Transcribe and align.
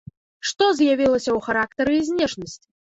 Што 0.51 0.69
з'явілася 0.79 1.31
ў 1.37 1.49
характары 1.51 1.93
і 2.03 2.11
знешнасці? 2.11 2.67